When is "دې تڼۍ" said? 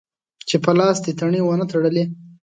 1.03-1.41